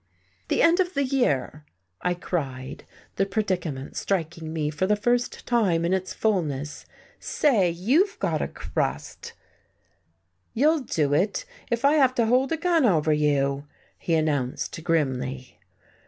[0.47, 1.63] "The end of the year!"
[2.01, 2.85] I cried,
[3.17, 6.87] the predicament striking me for the first time in its fulness.
[7.19, 9.33] "Say, you've got a crust!"
[10.55, 13.67] "You'll do it, if I have to hold a gun over you,"
[13.99, 15.59] he announced grimly.